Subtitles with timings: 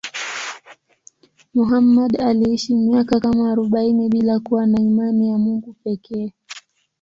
[1.53, 6.31] Muhammad aliishi miaka kama arobaini bila kuwa na imani ya Mungu pekee.